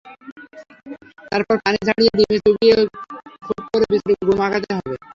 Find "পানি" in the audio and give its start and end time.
1.63-1.79